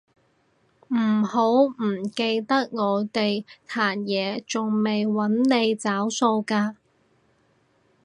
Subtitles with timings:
[0.87, 6.75] 唔好唔記得我哋壇野仲未搵你找數㗎